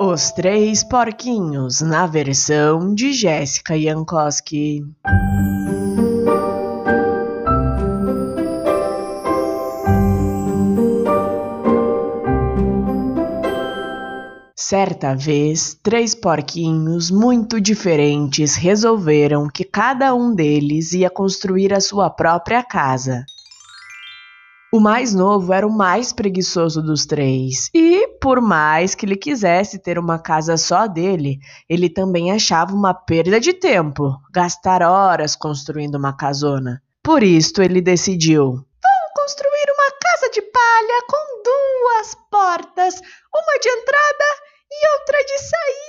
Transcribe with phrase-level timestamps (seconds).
[0.00, 4.84] Os Três Porquinhos, na versão de Jéssica Jankowski.
[14.54, 22.08] Certa vez, três porquinhos muito diferentes resolveram que cada um deles ia construir a sua
[22.08, 23.24] própria casa.
[24.70, 29.78] O mais novo era o mais preguiçoso dos três, e, por mais que ele quisesse
[29.78, 35.94] ter uma casa só dele, ele também achava uma perda de tempo gastar horas construindo
[35.94, 36.82] uma casona.
[37.02, 42.94] Por isso, ele decidiu: Vou construir uma casa de palha com duas portas,
[43.34, 44.24] uma de entrada
[44.70, 45.88] e outra de saída.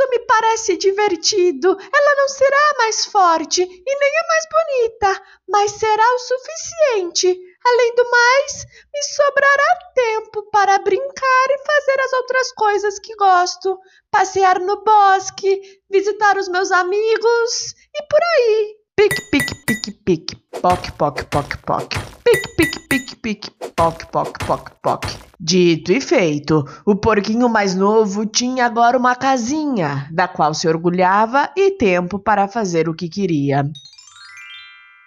[0.00, 1.68] Isso me parece divertido.
[1.68, 7.38] Ela não será mais forte e nem é mais bonita, mas será o suficiente.
[7.66, 8.64] Além do mais,
[8.94, 13.78] me sobrará tempo para brincar e fazer as outras coisas que gosto:
[14.10, 18.76] passear no bosque, visitar os meus amigos e por aí.
[18.96, 21.94] Pique, pique, pique, pique, poc, poc, poc, poc.
[22.24, 25.29] Pique, pique, pique, pique, poc, poc, poc, poc.
[25.42, 31.50] Dito e feito, o porquinho mais novo tinha agora uma casinha, da qual se orgulhava
[31.56, 33.64] e tempo para fazer o que queria.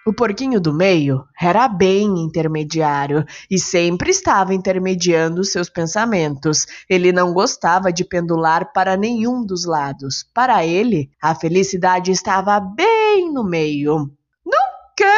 [0.04, 6.66] O porquinho do meio era bem intermediário e sempre estava intermediando seus pensamentos.
[6.90, 10.28] Ele não gostava de pendular para nenhum dos lados.
[10.34, 14.10] Para ele, a felicidade estava bem no meio.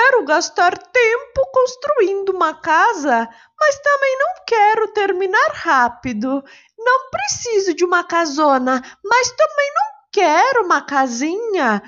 [0.06, 6.44] Quero gastar tempo construindo uma casa, mas também não quero terminar rápido.
[6.78, 11.82] Não preciso de uma casona, mas também não quero uma casinha.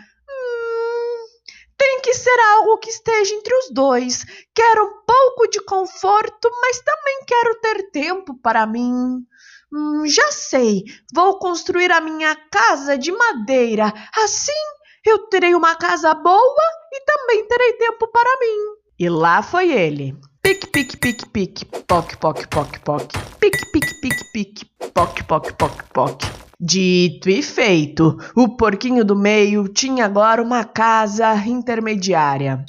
[1.77, 4.25] Tem que ser algo que esteja entre os dois.
[4.53, 9.25] Quero um pouco de conforto, mas também quero ter tempo para mim.
[9.73, 10.83] Hum, já sei,
[11.15, 13.93] vou construir a minha casa de madeira.
[14.17, 18.79] Assim eu terei uma casa boa e também terei tempo para mim.
[18.99, 20.17] E lá foi ele.
[20.43, 23.13] Pique, pique, pique, pique, poc, poc, poc, poc.
[23.39, 24.65] Pique, pique, pique, pique,
[24.95, 26.23] poc, poc, poc, poc.
[26.61, 32.65] Dito e feito, o porquinho do meio tinha agora uma casa intermediária.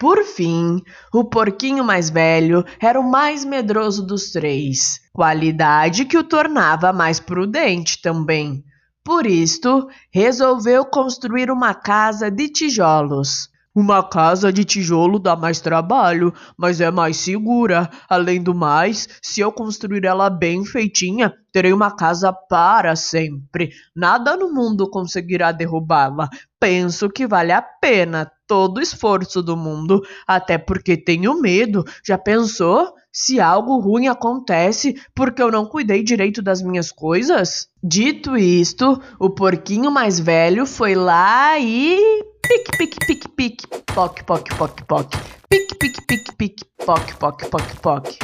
[0.00, 0.82] Por fim,
[1.12, 7.20] o porquinho mais velho era o mais medroso dos três, qualidade que o tornava mais
[7.20, 8.64] prudente também.
[9.04, 13.49] Por isto, resolveu construir uma casa de tijolos.
[13.72, 17.88] Uma casa de tijolo dá mais trabalho, mas é mais segura.
[18.08, 23.70] Além do mais, se eu construir ela bem feitinha, terei uma casa para sempre.
[23.94, 26.28] Nada no mundo conseguirá derrubá-la.
[26.58, 31.84] Penso que vale a pena todo o esforço do mundo, até porque tenho medo.
[32.04, 32.92] Já pensou?
[33.12, 37.68] Se algo ruim acontece porque eu não cuidei direito das minhas coisas?
[37.80, 43.66] Dito isto, o porquinho mais velho foi lá e Pique, pique, pique, pique.
[43.94, 45.08] Poc, poc, poc, poc.
[45.48, 46.64] Pique, pique, pique, pique.
[46.84, 48.18] Poc, poc, poc, poc.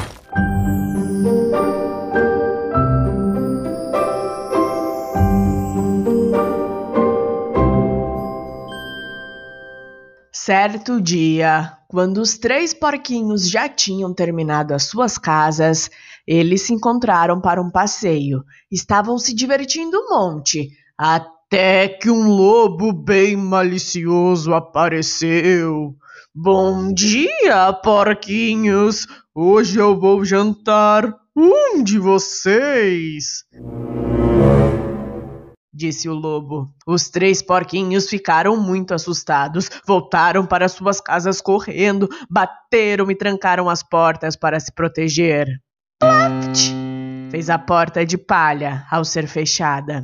[10.33, 15.89] Certo dia, quando os três porquinhos já tinham terminado as suas casas,
[16.27, 18.43] eles se encontraram para um passeio.
[18.69, 20.67] Estavam se divertindo um monte,
[20.97, 25.95] até até que um lobo bem malicioso apareceu.
[26.35, 29.07] Bom dia, porquinhos!
[29.33, 33.45] Hoje eu vou jantar um de vocês!
[35.73, 36.69] Disse o lobo.
[36.85, 43.81] Os três porquinhos ficaram muito assustados, voltaram para suas casas correndo, bateram e trancaram as
[43.81, 45.47] portas para se proteger.
[45.99, 46.73] Plaft!
[47.31, 50.03] Fez a porta de palha ao ser fechada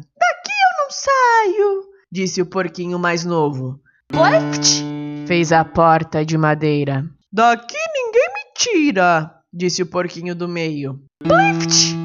[0.90, 3.80] saio, disse o porquinho mais novo.
[4.08, 4.84] Pleft!
[5.28, 7.06] Fez a porta de madeira.
[7.32, 11.00] Daqui ninguém me tira, disse o porquinho do meio.
[11.24, 11.96] Pleft!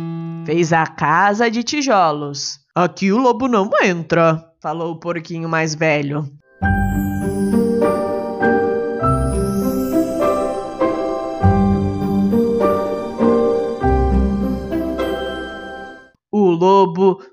[0.47, 2.59] Fez a casa de tijolos.
[2.75, 6.27] Aqui o lobo não entra, falou o porquinho mais velho.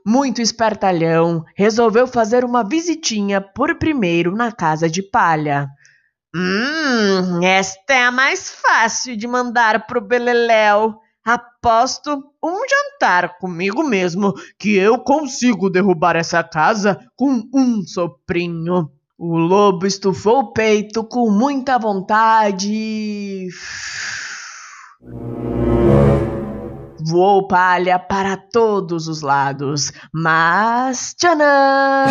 [0.05, 5.67] Muito espertalhão, resolveu fazer uma visitinha por primeiro na casa de palha.
[6.35, 10.99] Hum, esta é a mais fácil de mandar pro Beleléu.
[11.25, 18.91] Aposto um jantar comigo mesmo que eu consigo derrubar essa casa com um soprinho.
[19.17, 23.47] O lobo estufou o peito com muita vontade.
[27.07, 32.05] Voou palha para todos os lados, mas tchanã!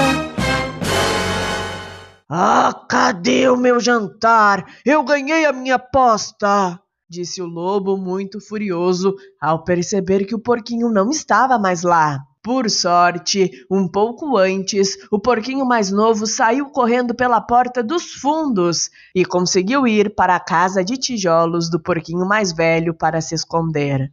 [2.30, 4.64] Ah, cadê o meu jantar?
[4.86, 6.78] Eu ganhei a minha aposta!
[7.10, 12.20] Disse o lobo muito furioso ao perceber que o porquinho não estava mais lá.
[12.40, 18.90] Por sorte, um pouco antes, o porquinho mais novo saiu correndo pela porta dos fundos
[19.12, 24.08] e conseguiu ir para a casa de tijolos do porquinho mais velho para se esconder.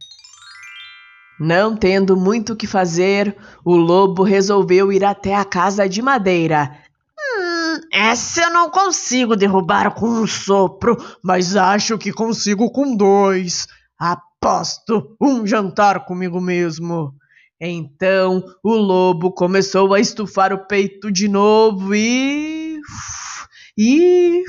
[1.44, 6.78] Não tendo muito o que fazer, o lobo resolveu ir até a casa de madeira.
[7.18, 13.66] Hum, essa eu não consigo derrubar com um sopro, mas acho que consigo com dois.
[13.98, 17.12] Aposto um jantar comigo mesmo.
[17.60, 22.78] Então o lobo começou a estufar o peito de novo e.
[23.76, 24.44] e.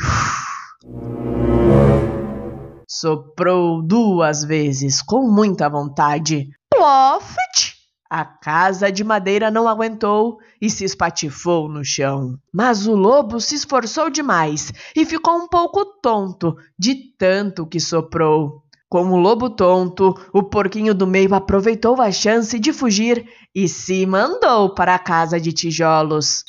[2.88, 6.52] soprou duas vezes com muita vontade.
[6.84, 7.78] Plofet!
[8.10, 12.38] A casa de madeira não aguentou e se espatifou no chão.
[12.54, 18.64] Mas o lobo se esforçou demais e ficou um pouco tonto de tanto que soprou.
[18.90, 24.76] Como lobo tonto, o porquinho do meio aproveitou a chance de fugir e se mandou
[24.76, 26.44] para a casa de tijolos.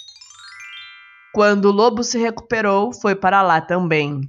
[1.33, 4.21] Quando o lobo se recuperou, foi para lá também.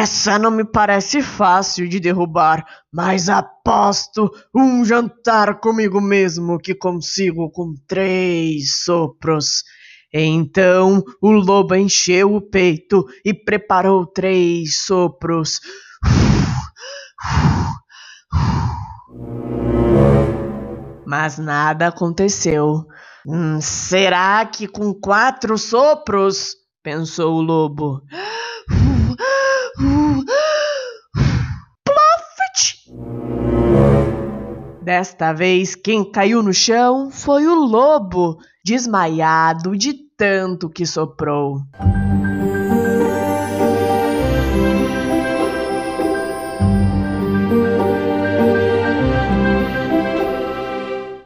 [0.00, 7.50] Essa não me parece fácil de derrubar, mas aposto um jantar comigo mesmo que consigo
[7.50, 9.64] com três sopros.
[10.14, 15.58] Então o lobo encheu o peito e preparou três sopros.
[21.04, 22.86] Mas nada aconteceu.
[23.26, 26.54] Hum, será que com quatro sopros?
[26.84, 28.00] pensou o lobo.
[34.88, 41.60] Desta vez, quem caiu no chão foi o lobo, desmaiado de tanto que soprou.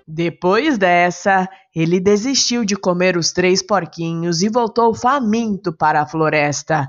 [0.08, 6.88] Depois dessa, ele desistiu de comer os três porquinhos e voltou faminto para a floresta.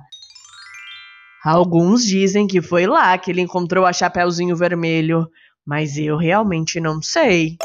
[1.45, 5.27] Alguns dizem que foi lá que ele encontrou a Chapeuzinho Vermelho,
[5.65, 7.57] mas eu realmente não sei.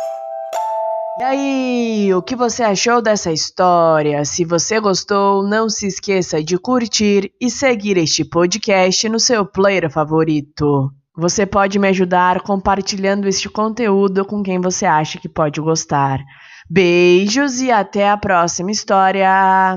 [1.18, 4.24] E aí, o que você achou dessa história?
[4.24, 9.90] Se você gostou, não se esqueça de curtir e seguir este podcast no seu player
[9.90, 10.92] favorito.
[11.16, 16.20] Você pode me ajudar compartilhando este conteúdo com quem você acha que pode gostar.
[16.70, 19.76] Beijos e até a próxima história!